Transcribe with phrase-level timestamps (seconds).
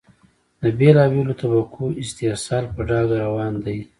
[0.61, 3.77] د بېلا بېلو طبقو استحصال په ډاګه روان دی.